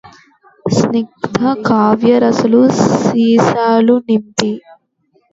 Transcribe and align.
స్నిగ్ధ 0.65 1.39
కావ్యరసము 1.67 2.61
సీసాలలో 3.01 3.95
నింపి 4.07 4.51